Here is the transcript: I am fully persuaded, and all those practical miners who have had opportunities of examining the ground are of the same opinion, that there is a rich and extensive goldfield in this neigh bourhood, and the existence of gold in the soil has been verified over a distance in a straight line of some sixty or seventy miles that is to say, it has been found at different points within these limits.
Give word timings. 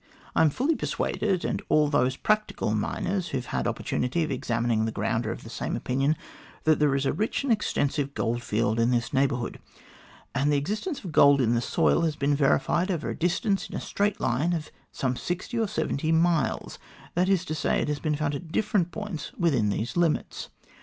I 0.35 0.41
am 0.41 0.49
fully 0.49 0.75
persuaded, 0.75 1.45
and 1.45 1.61
all 1.69 1.87
those 1.87 2.15
practical 2.15 2.73
miners 2.73 3.27
who 3.27 3.37
have 3.37 3.45
had 3.53 3.67
opportunities 3.67 4.23
of 4.23 4.31
examining 4.31 4.85
the 4.85 4.91
ground 4.91 5.27
are 5.27 5.31
of 5.31 5.43
the 5.43 5.49
same 5.51 5.75
opinion, 5.75 6.17
that 6.63 6.79
there 6.79 6.95
is 6.95 7.05
a 7.05 7.13
rich 7.13 7.43
and 7.43 7.53
extensive 7.53 8.15
goldfield 8.15 8.79
in 8.79 8.89
this 8.89 9.13
neigh 9.13 9.27
bourhood, 9.27 9.57
and 10.33 10.51
the 10.51 10.57
existence 10.57 11.03
of 11.03 11.11
gold 11.11 11.39
in 11.39 11.53
the 11.53 11.61
soil 11.61 12.01
has 12.01 12.15
been 12.15 12.35
verified 12.35 12.89
over 12.89 13.11
a 13.11 13.15
distance 13.15 13.69
in 13.69 13.75
a 13.75 13.79
straight 13.79 14.19
line 14.19 14.53
of 14.53 14.71
some 14.91 15.15
sixty 15.15 15.59
or 15.59 15.67
seventy 15.67 16.11
miles 16.11 16.79
that 17.13 17.29
is 17.29 17.45
to 17.45 17.53
say, 17.53 17.77
it 17.79 17.87
has 17.87 17.99
been 17.99 18.15
found 18.15 18.33
at 18.33 18.51
different 18.51 18.91
points 18.91 19.31
within 19.37 19.69
these 19.69 19.95
limits. 19.95 20.49